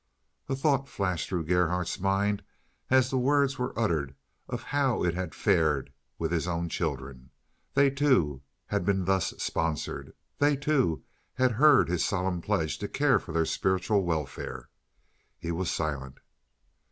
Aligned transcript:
A 0.49 0.55
thought 0.55 0.89
flashed 0.89 1.29
through 1.29 1.45
Gerhardt's 1.45 1.99
mind 1.99 2.41
as 2.89 3.11
the 3.11 3.19
words 3.19 3.59
were 3.59 3.77
uttered 3.77 4.15
of 4.49 4.63
how 4.63 5.03
it 5.03 5.13
had 5.13 5.35
fared 5.35 5.93
with 6.17 6.31
his 6.31 6.47
own 6.47 6.69
children. 6.69 7.29
They, 7.75 7.91
too, 7.91 8.41
had 8.65 8.83
been 8.83 9.05
thus 9.05 9.27
sponsored. 9.37 10.13
They 10.39 10.55
too, 10.55 11.03
had 11.35 11.51
heard 11.51 11.87
his 11.87 12.03
solemn 12.03 12.41
pledge 12.41 12.79
to 12.79 12.87
care 12.87 13.19
for 13.19 13.31
their 13.31 13.45
spiritual 13.45 14.03
welfare. 14.03 14.69
He 15.37 15.51
was 15.51 15.69
silent. 15.69 16.17